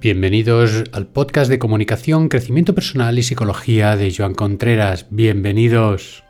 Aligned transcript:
Bienvenidos 0.00 0.84
al 0.92 1.08
podcast 1.08 1.50
de 1.50 1.58
comunicación, 1.58 2.30
crecimiento 2.30 2.74
personal 2.74 3.18
y 3.18 3.22
psicología 3.22 3.96
de 3.96 4.10
Joan 4.10 4.32
Contreras. 4.32 5.06
Bienvenidos. 5.10 6.24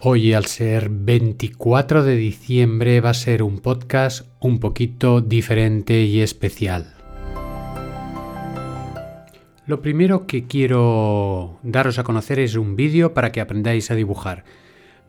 Hoy 0.00 0.32
al 0.32 0.46
ser 0.46 0.88
24 0.88 2.04
de 2.04 2.16
diciembre 2.16 3.02
va 3.02 3.10
a 3.10 3.14
ser 3.14 3.42
un 3.42 3.58
podcast 3.58 4.26
un 4.40 4.60
poquito 4.60 5.20
diferente 5.20 6.04
y 6.04 6.22
especial. 6.22 6.94
Lo 9.66 9.82
primero 9.82 10.26
que 10.26 10.46
quiero 10.46 11.58
daros 11.62 11.98
a 11.98 12.02
conocer 12.02 12.38
es 12.38 12.54
un 12.54 12.76
vídeo 12.76 13.12
para 13.12 13.30
que 13.30 13.42
aprendáis 13.42 13.90
a 13.90 13.94
dibujar. 13.94 14.46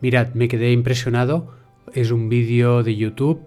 Mirad, 0.02 0.34
me 0.34 0.50
quedé 0.50 0.74
impresionado. 0.74 1.56
Es 1.94 2.12
un 2.12 2.28
vídeo 2.28 2.84
de 2.84 2.98
YouTube 2.98 3.46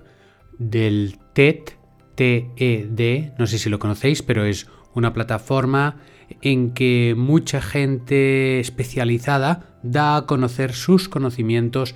del 0.58 1.18
TED, 1.38 3.30
no 3.38 3.46
sé 3.46 3.58
si 3.58 3.70
lo 3.70 3.78
conocéis, 3.78 4.22
pero 4.22 4.44
es 4.44 4.66
una 4.92 5.12
plataforma 5.12 5.98
en 6.42 6.72
que 6.74 7.14
mucha 7.16 7.60
gente 7.60 8.58
especializada 8.58 9.78
da 9.84 10.16
a 10.16 10.26
conocer 10.26 10.72
sus 10.72 11.08
conocimientos 11.08 11.94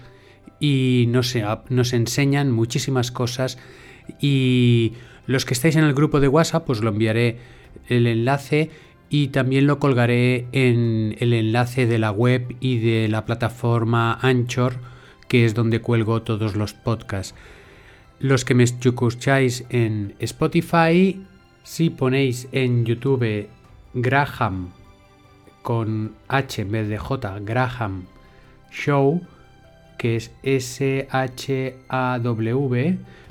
y 0.60 1.06
nos, 1.08 1.34
nos 1.70 1.92
enseñan 1.92 2.52
muchísimas 2.52 3.10
cosas 3.10 3.58
y 4.20 4.92
los 5.26 5.44
que 5.44 5.54
estáis 5.54 5.74
en 5.74 5.82
el 5.82 5.94
grupo 5.94 6.20
de 6.20 6.28
WhatsApp 6.28 6.64
pues 6.64 6.80
lo 6.80 6.90
enviaré 6.90 7.38
el 7.88 8.06
enlace 8.06 8.70
y 9.10 9.28
también 9.28 9.66
lo 9.66 9.80
colgaré 9.80 10.46
en 10.52 11.16
el 11.18 11.32
enlace 11.32 11.88
de 11.88 11.98
la 11.98 12.12
web 12.12 12.54
y 12.60 12.78
de 12.78 13.08
la 13.08 13.26
plataforma 13.26 14.20
Anchor 14.22 14.76
que 15.26 15.44
es 15.44 15.54
donde 15.54 15.80
cuelgo 15.80 16.22
todos 16.22 16.54
los 16.54 16.74
podcasts. 16.74 17.34
Los 18.22 18.44
que 18.44 18.54
me 18.54 18.62
escucháis 18.62 19.64
en 19.68 20.14
Spotify, 20.20 21.20
si 21.64 21.90
ponéis 21.90 22.46
en 22.52 22.84
YouTube 22.84 23.48
Graham 23.94 24.68
con 25.62 26.12
H 26.28 26.62
en 26.62 26.70
vez 26.70 26.88
de 26.88 26.98
J, 26.98 27.40
Graham 27.40 28.04
Show, 28.70 29.22
que 29.98 30.14
es 30.14 30.30
S-H-A-W, 30.44 31.08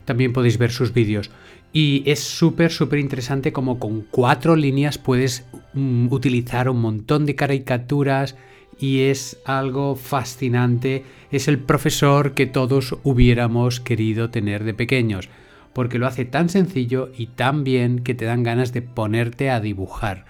también 0.03 0.34
podéis 0.34 0.58
ver 0.58 0.72
sus 0.72 0.94
vídeos. 0.94 1.31
Y 1.72 2.03
es 2.06 2.19
súper, 2.19 2.69
súper 2.69 3.00
interesante 3.00 3.53
como 3.53 3.80
con 3.80 4.02
cuatro 4.02 4.58
líneas 4.58 4.97
puedes 4.97 5.45
mm, 5.73 6.12
utilizar 6.12 6.67
un 6.67 6.81
montón 6.81 7.25
de 7.25 7.36
caricaturas 7.36 8.36
y 8.82 9.02
es 9.02 9.40
algo 9.46 9.96
fascinante. 9.96 11.06
Es 11.30 11.48
el 11.48 11.60
profesor 11.60 12.34
que 12.34 12.48
todos 12.48 12.98
hubiéramos 13.04 13.80
querido 13.80 14.32
tener 14.32 14.64
de 14.64 14.74
pequeños, 14.74 15.30
porque 15.72 16.00
lo 16.00 16.08
hace 16.08 16.26
tan 16.26 16.50
sencillo 16.50 17.12
y 17.16 17.28
tan 17.28 17.64
bien 17.64 18.00
que 18.00 18.16
te 18.16 18.26
dan 18.26 18.42
ganas 18.42 18.74
de 18.74 18.82
ponerte 18.82 19.52
a 19.52 19.59
dibujar. 19.62 20.26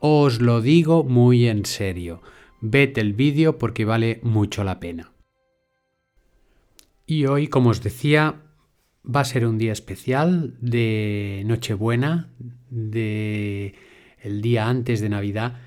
Os 0.00 0.40
lo 0.40 0.62
digo 0.62 1.04
muy 1.04 1.46
en 1.48 1.66
serio. 1.66 2.22
Vete 2.62 3.02
el 3.02 3.12
vídeo 3.12 3.58
porque 3.58 3.84
vale 3.84 4.20
mucho 4.22 4.64
la 4.64 4.80
pena. 4.80 5.12
Y 7.06 7.26
hoy, 7.26 7.48
como 7.48 7.70
os 7.70 7.82
decía, 7.82 8.36
va 9.04 9.20
a 9.20 9.24
ser 9.24 9.46
un 9.46 9.58
día 9.58 9.72
especial 9.72 10.56
de 10.62 11.42
Nochebuena, 11.44 12.30
de 12.70 13.74
el 14.22 14.40
día 14.40 14.68
antes 14.68 15.00
de 15.00 15.08
Navidad 15.10 15.58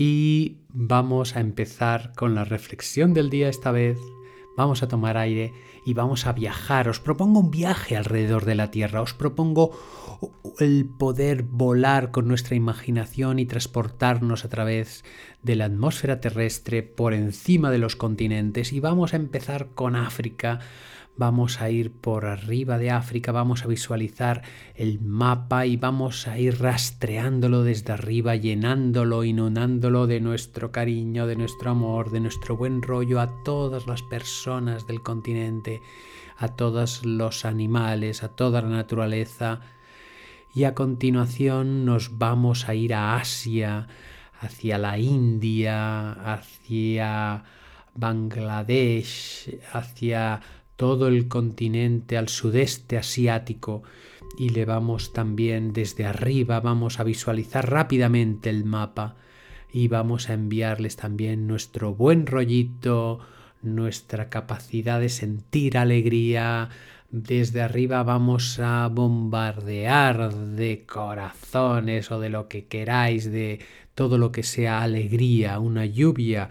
y 0.00 0.56
vamos 0.70 1.36
a 1.36 1.40
empezar 1.40 2.14
con 2.16 2.34
la 2.34 2.44
reflexión 2.44 3.12
del 3.12 3.28
día 3.28 3.50
esta 3.50 3.70
vez. 3.70 3.98
Vamos 4.56 4.82
a 4.82 4.88
tomar 4.88 5.18
aire 5.18 5.52
y 5.84 5.92
vamos 5.92 6.26
a 6.26 6.32
viajar. 6.32 6.88
Os 6.88 7.00
propongo 7.00 7.40
un 7.40 7.50
viaje 7.50 7.98
alrededor 7.98 8.46
de 8.46 8.54
la 8.54 8.70
Tierra. 8.70 9.02
Os 9.02 9.12
propongo 9.12 9.78
el 10.58 10.86
poder 10.86 11.42
volar 11.42 12.12
con 12.12 12.28
nuestra 12.28 12.56
imaginación 12.56 13.38
y 13.38 13.44
transportarnos 13.44 14.46
a 14.46 14.48
través 14.48 15.04
de 15.42 15.56
la 15.56 15.66
atmósfera 15.66 16.18
terrestre 16.18 16.82
por 16.82 17.12
encima 17.12 17.70
de 17.70 17.78
los 17.78 17.94
continentes. 17.94 18.72
Y 18.72 18.80
vamos 18.80 19.12
a 19.12 19.16
empezar 19.16 19.68
con 19.74 19.96
África 19.96 20.60
vamos 21.20 21.60
a 21.60 21.68
ir 21.68 21.92
por 21.92 22.24
arriba 22.24 22.78
de 22.78 22.90
África, 22.90 23.30
vamos 23.30 23.62
a 23.62 23.68
visualizar 23.68 24.40
el 24.74 25.00
mapa 25.00 25.66
y 25.66 25.76
vamos 25.76 26.26
a 26.26 26.38
ir 26.38 26.62
rastreándolo 26.62 27.62
desde 27.62 27.92
arriba, 27.92 28.36
llenándolo, 28.36 29.22
inundándolo 29.22 30.06
de 30.06 30.18
nuestro 30.20 30.72
cariño, 30.72 31.26
de 31.26 31.36
nuestro 31.36 31.72
amor, 31.72 32.10
de 32.10 32.20
nuestro 32.20 32.56
buen 32.56 32.80
rollo 32.80 33.20
a 33.20 33.44
todas 33.44 33.86
las 33.86 34.00
personas 34.00 34.86
del 34.86 35.02
continente, 35.02 35.82
a 36.38 36.48
todos 36.48 37.04
los 37.04 37.44
animales, 37.44 38.22
a 38.22 38.28
toda 38.28 38.62
la 38.62 38.70
naturaleza. 38.70 39.60
Y 40.54 40.64
a 40.64 40.74
continuación 40.74 41.84
nos 41.84 42.16
vamos 42.16 42.66
a 42.66 42.74
ir 42.74 42.94
a 42.94 43.16
Asia, 43.16 43.88
hacia 44.40 44.78
la 44.78 44.96
India, 44.96 46.12
hacia 46.12 47.44
Bangladesh, 47.94 49.60
hacia 49.74 50.40
todo 50.80 51.08
el 51.08 51.28
continente 51.28 52.16
al 52.16 52.30
sudeste 52.30 52.96
asiático 52.96 53.82
y 54.38 54.48
le 54.48 54.64
vamos 54.64 55.12
también 55.12 55.74
desde 55.74 56.06
arriba, 56.06 56.58
vamos 56.60 57.00
a 57.00 57.04
visualizar 57.04 57.68
rápidamente 57.68 58.48
el 58.48 58.64
mapa 58.64 59.16
y 59.70 59.88
vamos 59.88 60.30
a 60.30 60.32
enviarles 60.32 60.96
también 60.96 61.46
nuestro 61.46 61.94
buen 61.94 62.24
rollito, 62.24 63.20
nuestra 63.60 64.30
capacidad 64.30 65.00
de 65.00 65.10
sentir 65.10 65.76
alegría. 65.76 66.70
Desde 67.10 67.60
arriba 67.60 68.02
vamos 68.02 68.58
a 68.58 68.88
bombardear 68.88 70.34
de 70.34 70.86
corazones 70.86 72.10
o 72.10 72.18
de 72.20 72.30
lo 72.30 72.48
que 72.48 72.64
queráis, 72.68 73.30
de 73.30 73.60
todo 73.94 74.16
lo 74.16 74.32
que 74.32 74.44
sea 74.44 74.80
alegría, 74.80 75.58
una 75.58 75.84
lluvia 75.84 76.48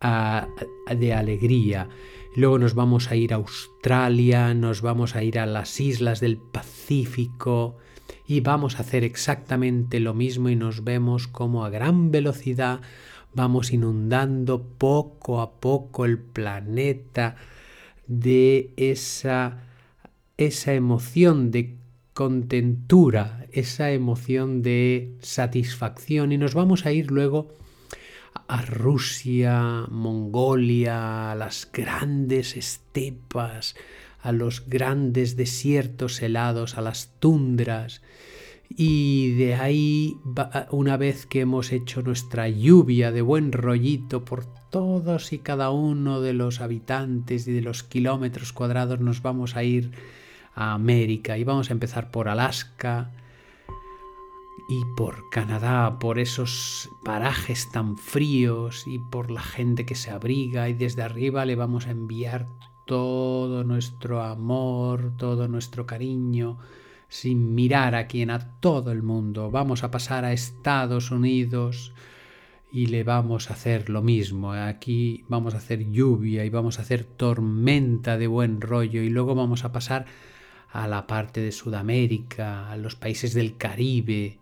ah, 0.00 0.48
de 0.96 1.12
alegría 1.12 1.90
Luego 2.36 2.58
nos 2.58 2.74
vamos 2.74 3.10
a 3.10 3.16
ir 3.16 3.32
a 3.32 3.36
Australia, 3.36 4.52
nos 4.52 4.82
vamos 4.82 5.16
a 5.16 5.22
ir 5.22 5.38
a 5.38 5.46
las 5.46 5.80
islas 5.80 6.20
del 6.20 6.36
Pacífico 6.36 7.78
y 8.26 8.40
vamos 8.40 8.76
a 8.76 8.80
hacer 8.80 9.04
exactamente 9.04 10.00
lo 10.00 10.12
mismo 10.12 10.50
y 10.50 10.54
nos 10.54 10.84
vemos 10.84 11.28
como 11.28 11.64
a 11.64 11.70
gran 11.70 12.10
velocidad. 12.10 12.82
Vamos 13.32 13.72
inundando 13.72 14.62
poco 14.62 15.40
a 15.40 15.52
poco 15.52 16.04
el 16.04 16.18
planeta 16.18 17.36
de 18.06 18.70
esa, 18.76 19.62
esa 20.36 20.74
emoción 20.74 21.50
de 21.50 21.76
contentura, 22.12 23.46
esa 23.50 23.92
emoción 23.92 24.60
de 24.60 25.14
satisfacción 25.20 26.32
y 26.32 26.36
nos 26.36 26.52
vamos 26.52 26.84
a 26.84 26.92
ir 26.92 27.10
luego 27.10 27.48
a 28.48 28.62
Rusia, 28.62 29.86
Mongolia, 29.90 31.32
a 31.32 31.34
las 31.34 31.68
grandes 31.72 32.56
estepas, 32.56 33.76
a 34.20 34.32
los 34.32 34.68
grandes 34.68 35.36
desiertos 35.36 36.22
helados, 36.22 36.78
a 36.78 36.80
las 36.80 37.10
tundras. 37.18 38.02
Y 38.68 39.34
de 39.34 39.54
ahí, 39.54 40.16
una 40.70 40.96
vez 40.96 41.26
que 41.26 41.40
hemos 41.40 41.72
hecho 41.72 42.02
nuestra 42.02 42.48
lluvia 42.48 43.12
de 43.12 43.22
buen 43.22 43.52
rollito 43.52 44.24
por 44.24 44.44
todos 44.70 45.32
y 45.32 45.38
cada 45.38 45.70
uno 45.70 46.20
de 46.20 46.32
los 46.32 46.60
habitantes 46.60 47.46
y 47.46 47.52
de 47.52 47.62
los 47.62 47.82
kilómetros 47.82 48.52
cuadrados, 48.52 49.00
nos 49.00 49.22
vamos 49.22 49.56
a 49.56 49.62
ir 49.62 49.92
a 50.54 50.72
América 50.72 51.38
y 51.38 51.44
vamos 51.44 51.70
a 51.70 51.74
empezar 51.74 52.10
por 52.10 52.28
Alaska, 52.28 53.12
y 54.68 54.84
por 54.96 55.28
Canadá, 55.30 55.98
por 55.98 56.18
esos 56.18 56.90
parajes 57.04 57.70
tan 57.70 57.96
fríos 57.96 58.86
y 58.86 58.98
por 58.98 59.30
la 59.30 59.42
gente 59.42 59.86
que 59.86 59.94
se 59.94 60.10
abriga 60.10 60.68
y 60.68 60.74
desde 60.74 61.02
arriba 61.02 61.44
le 61.44 61.54
vamos 61.54 61.86
a 61.86 61.92
enviar 61.92 62.46
todo 62.86 63.64
nuestro 63.64 64.22
amor, 64.22 65.12
todo 65.16 65.48
nuestro 65.48 65.86
cariño, 65.86 66.58
sin 67.08 67.54
mirar 67.54 67.94
a 67.94 68.06
quien, 68.06 68.30
a 68.30 68.60
todo 68.60 68.92
el 68.92 69.02
mundo. 69.02 69.50
Vamos 69.50 69.84
a 69.84 69.90
pasar 69.90 70.24
a 70.24 70.32
Estados 70.32 71.10
Unidos 71.10 71.92
y 72.72 72.86
le 72.86 73.04
vamos 73.04 73.50
a 73.50 73.54
hacer 73.54 73.88
lo 73.88 74.02
mismo. 74.02 74.52
Aquí 74.52 75.24
vamos 75.28 75.54
a 75.54 75.58
hacer 75.58 75.90
lluvia 75.90 76.44
y 76.44 76.50
vamos 76.50 76.78
a 76.78 76.82
hacer 76.82 77.04
tormenta 77.04 78.18
de 78.18 78.26
buen 78.26 78.60
rollo 78.60 79.02
y 79.02 79.08
luego 79.08 79.34
vamos 79.34 79.64
a 79.64 79.72
pasar 79.72 80.06
a 80.70 80.88
la 80.88 81.06
parte 81.06 81.40
de 81.40 81.52
Sudamérica, 81.52 82.70
a 82.70 82.76
los 82.76 82.96
países 82.96 83.34
del 83.34 83.56
Caribe, 83.56 84.38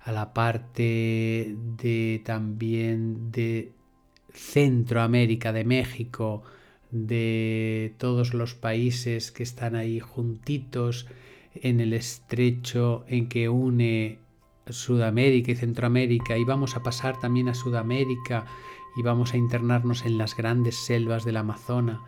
a 0.00 0.12
la 0.12 0.32
parte 0.32 1.54
de 1.76 2.22
también 2.24 3.30
de 3.30 3.72
Centroamérica, 4.32 5.52
de 5.52 5.64
México, 5.64 6.42
de 6.90 7.94
todos 7.98 8.34
los 8.34 8.54
países 8.54 9.30
que 9.30 9.42
están 9.42 9.76
ahí 9.76 10.00
juntitos 10.00 11.06
en 11.54 11.80
el 11.80 11.92
estrecho 11.92 13.04
en 13.08 13.28
que 13.28 13.48
une 13.48 14.18
Sudamérica 14.68 15.52
y 15.52 15.56
Centroamérica. 15.56 16.36
Y 16.38 16.44
vamos 16.44 16.76
a 16.76 16.82
pasar 16.82 17.18
también 17.18 17.48
a 17.48 17.54
Sudamérica 17.54 18.46
y 18.96 19.02
vamos 19.02 19.34
a 19.34 19.36
internarnos 19.36 20.04
en 20.04 20.18
las 20.18 20.36
grandes 20.36 20.76
selvas 20.76 21.24
del 21.24 21.36
Amazonas. 21.36 21.98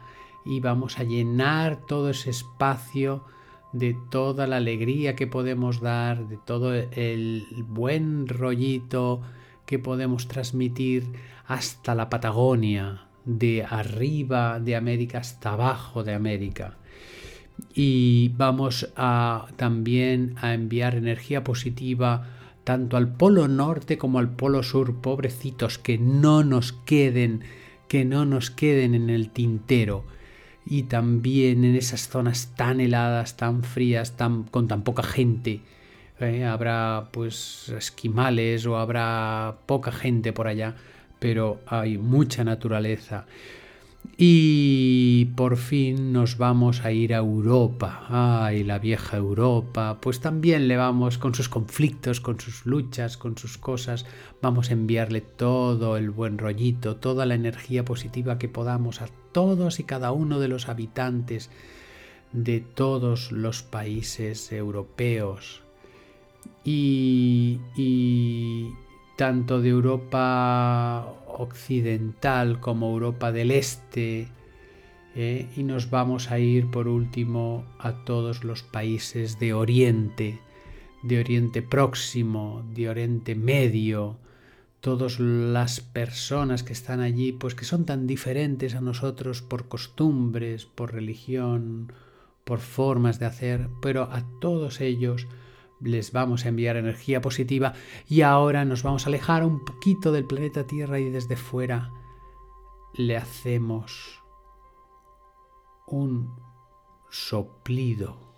Y 0.44 0.60
vamos 0.60 0.98
a 0.98 1.04
llenar 1.04 1.86
todo 1.86 2.10
ese 2.10 2.30
espacio 2.30 3.24
de 3.72 3.96
toda 4.10 4.46
la 4.46 4.56
alegría 4.56 5.16
que 5.16 5.26
podemos 5.26 5.80
dar, 5.80 6.28
de 6.28 6.36
todo 6.36 6.74
el 6.74 7.46
buen 7.66 8.28
rollito 8.28 9.22
que 9.66 9.78
podemos 9.78 10.28
transmitir 10.28 11.04
hasta 11.46 11.94
la 11.94 12.10
Patagonia, 12.10 13.06
de 13.24 13.64
arriba 13.64 14.60
de 14.60 14.76
América 14.76 15.18
hasta 15.18 15.52
abajo 15.52 16.02
de 16.04 16.14
América. 16.14 16.76
Y 17.74 18.32
vamos 18.36 18.92
a 18.96 19.46
también 19.56 20.34
a 20.40 20.54
enviar 20.54 20.94
energía 20.94 21.44
positiva 21.44 22.26
tanto 22.64 22.96
al 22.96 23.14
polo 23.14 23.48
norte 23.48 23.98
como 23.98 24.18
al 24.18 24.30
polo 24.30 24.62
sur, 24.62 25.00
pobrecitos, 25.00 25.78
que 25.78 25.98
no 25.98 26.44
nos 26.44 26.72
queden, 26.72 27.42
que 27.88 28.04
no 28.04 28.24
nos 28.24 28.50
queden 28.50 28.94
en 28.94 29.10
el 29.10 29.30
tintero. 29.30 30.04
Y 30.64 30.84
también 30.84 31.64
en 31.64 31.74
esas 31.74 32.08
zonas 32.08 32.52
tan 32.56 32.80
heladas, 32.80 33.36
tan 33.36 33.62
frías, 33.62 34.16
tan, 34.16 34.44
con 34.44 34.68
tan 34.68 34.82
poca 34.82 35.02
gente. 35.02 35.60
¿eh? 36.20 36.44
Habrá 36.44 37.08
pues 37.10 37.68
esquimales 37.70 38.66
o 38.66 38.76
habrá 38.76 39.56
poca 39.66 39.92
gente 39.92 40.32
por 40.32 40.46
allá, 40.46 40.76
pero 41.18 41.60
hay 41.66 41.98
mucha 41.98 42.44
naturaleza. 42.44 43.26
Y 44.16 45.26
por 45.36 45.56
fin 45.56 46.12
nos 46.12 46.36
vamos 46.36 46.84
a 46.84 46.92
ir 46.92 47.14
a 47.14 47.18
Europa. 47.18 48.06
Ay, 48.08 48.62
la 48.62 48.78
vieja 48.78 49.16
Europa. 49.16 49.98
Pues 50.00 50.20
también 50.20 50.68
le 50.68 50.76
vamos 50.76 51.18
con 51.18 51.34
sus 51.34 51.48
conflictos, 51.48 52.20
con 52.20 52.38
sus 52.38 52.66
luchas, 52.66 53.16
con 53.16 53.36
sus 53.38 53.58
cosas. 53.58 54.04
Vamos 54.40 54.70
a 54.70 54.74
enviarle 54.74 55.22
todo 55.22 55.96
el 55.96 56.10
buen 56.10 56.38
rollito, 56.38 56.96
toda 56.96 57.26
la 57.26 57.34
energía 57.34 57.84
positiva 57.84 58.38
que 58.38 58.48
podamos 58.48 59.00
a 59.02 59.08
todos 59.32 59.80
y 59.80 59.84
cada 59.84 60.12
uno 60.12 60.38
de 60.38 60.48
los 60.48 60.68
habitantes 60.68 61.50
de 62.32 62.60
todos 62.60 63.32
los 63.32 63.62
países 63.62 64.52
europeos. 64.52 65.62
Y, 66.64 67.60
y 67.76 68.70
tanto 69.16 69.60
de 69.60 69.70
Europa 69.70 71.21
occidental 71.38 72.60
como 72.60 72.90
Europa 72.90 73.32
del 73.32 73.50
Este, 73.50 74.28
¿eh? 75.14 75.48
y 75.56 75.62
nos 75.62 75.90
vamos 75.90 76.30
a 76.30 76.38
ir 76.38 76.70
por 76.70 76.88
último 76.88 77.64
a 77.78 78.04
todos 78.04 78.44
los 78.44 78.62
países 78.62 79.38
de 79.38 79.54
Oriente, 79.54 80.40
de 81.02 81.20
Oriente 81.20 81.62
Próximo, 81.62 82.64
de 82.74 82.88
Oriente 82.88 83.34
Medio, 83.34 84.18
todas 84.80 85.20
las 85.20 85.80
personas 85.80 86.62
que 86.62 86.72
están 86.72 87.00
allí, 87.00 87.32
pues 87.32 87.54
que 87.54 87.64
son 87.64 87.84
tan 87.84 88.06
diferentes 88.06 88.74
a 88.74 88.80
nosotros 88.80 89.42
por 89.42 89.68
costumbres, 89.68 90.66
por 90.66 90.92
religión, 90.92 91.92
por 92.44 92.58
formas 92.58 93.18
de 93.18 93.26
hacer, 93.26 93.68
pero 93.80 94.04
a 94.04 94.24
todos 94.40 94.80
ellos 94.80 95.28
les 95.82 96.12
vamos 96.12 96.44
a 96.44 96.48
enviar 96.48 96.76
energía 96.76 97.20
positiva 97.20 97.74
y 98.08 98.22
ahora 98.22 98.64
nos 98.64 98.82
vamos 98.82 99.04
a 99.04 99.08
alejar 99.08 99.44
un 99.44 99.64
poquito 99.64 100.12
del 100.12 100.26
planeta 100.26 100.66
Tierra 100.66 101.00
y 101.00 101.10
desde 101.10 101.36
fuera 101.36 101.90
le 102.94 103.16
hacemos 103.16 104.22
un 105.86 106.34
soplido 107.10 108.32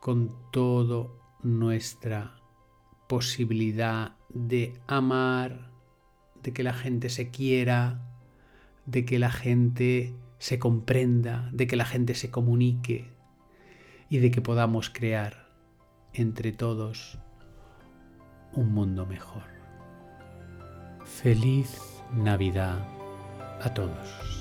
con 0.00 0.34
toda 0.50 1.08
nuestra 1.42 2.40
posibilidad 3.08 4.16
de 4.28 4.80
amar, 4.86 5.70
de 6.42 6.52
que 6.52 6.62
la 6.62 6.74
gente 6.74 7.08
se 7.08 7.30
quiera, 7.30 8.06
de 8.86 9.04
que 9.04 9.18
la 9.18 9.30
gente 9.30 10.14
se 10.38 10.58
comprenda, 10.58 11.48
de 11.52 11.66
que 11.66 11.76
la 11.76 11.84
gente 11.84 12.14
se 12.14 12.30
comunique 12.30 13.10
y 14.08 14.18
de 14.18 14.30
que 14.30 14.40
podamos 14.40 14.90
crear 14.90 15.47
entre 16.12 16.52
todos 16.52 17.18
un 18.52 18.72
mundo 18.72 19.06
mejor. 19.06 19.44
Feliz 21.04 21.80
Navidad 22.12 22.78
a 23.60 23.72
todos. 23.72 24.37